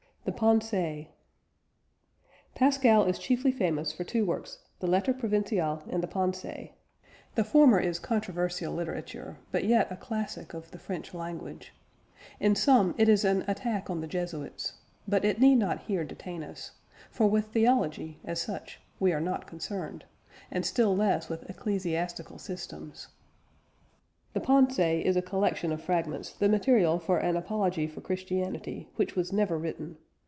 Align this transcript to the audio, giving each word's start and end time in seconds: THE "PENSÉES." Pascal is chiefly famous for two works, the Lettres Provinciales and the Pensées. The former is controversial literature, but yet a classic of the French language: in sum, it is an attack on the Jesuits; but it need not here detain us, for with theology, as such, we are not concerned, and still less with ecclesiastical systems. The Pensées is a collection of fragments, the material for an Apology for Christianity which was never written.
THE 0.23 0.31
"PENSÉES." 0.31 1.07
Pascal 2.53 3.05
is 3.05 3.17
chiefly 3.17 3.51
famous 3.51 3.91
for 3.91 4.03
two 4.03 4.23
works, 4.23 4.59
the 4.79 4.85
Lettres 4.85 5.15
Provinciales 5.17 5.81
and 5.89 6.03
the 6.03 6.07
Pensées. 6.07 6.73
The 7.33 7.43
former 7.43 7.79
is 7.79 7.97
controversial 7.97 8.71
literature, 8.71 9.37
but 9.51 9.63
yet 9.63 9.91
a 9.91 9.95
classic 9.97 10.53
of 10.53 10.69
the 10.69 10.77
French 10.77 11.15
language: 11.15 11.73
in 12.39 12.53
sum, 12.55 12.93
it 12.99 13.09
is 13.09 13.25
an 13.25 13.43
attack 13.47 13.89
on 13.89 13.99
the 14.01 14.07
Jesuits; 14.07 14.73
but 15.07 15.25
it 15.25 15.39
need 15.41 15.55
not 15.55 15.81
here 15.81 16.03
detain 16.05 16.43
us, 16.43 16.73
for 17.09 17.25
with 17.27 17.47
theology, 17.47 18.19
as 18.23 18.39
such, 18.39 18.79
we 18.99 19.11
are 19.11 19.19
not 19.21 19.47
concerned, 19.47 20.05
and 20.51 20.67
still 20.67 20.95
less 20.95 21.29
with 21.29 21.49
ecclesiastical 21.49 22.37
systems. 22.37 23.07
The 24.33 24.39
Pensées 24.39 25.01
is 25.01 25.15
a 25.15 25.21
collection 25.23 25.71
of 25.71 25.81
fragments, 25.83 26.31
the 26.31 26.47
material 26.47 26.99
for 26.99 27.17
an 27.17 27.35
Apology 27.35 27.87
for 27.87 28.01
Christianity 28.01 28.87
which 28.97 29.15
was 29.15 29.33
never 29.33 29.57
written. 29.57 29.97